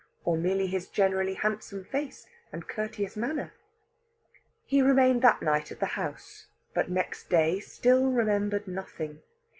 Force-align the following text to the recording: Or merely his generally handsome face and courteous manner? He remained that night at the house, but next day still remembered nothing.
Or 0.23 0.35
merely 0.35 0.65
his 0.65 0.87
generally 0.89 1.35
handsome 1.35 1.83
face 1.83 2.25
and 2.51 2.67
courteous 2.67 3.15
manner? 3.15 3.53
He 4.65 4.81
remained 4.81 5.21
that 5.21 5.43
night 5.43 5.71
at 5.71 5.79
the 5.79 5.85
house, 5.93 6.47
but 6.73 6.89
next 6.89 7.29
day 7.29 7.59
still 7.59 8.09
remembered 8.09 8.67
nothing. 8.67 9.21